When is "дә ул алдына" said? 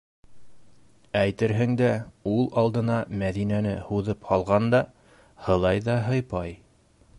1.81-2.97